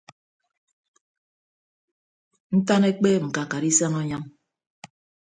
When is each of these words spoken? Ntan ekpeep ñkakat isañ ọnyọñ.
Ntan 2.57 2.81
ekpeep 2.89 3.21
ñkakat 3.29 3.63
isañ 3.69 3.93
ọnyọñ. 4.01 4.23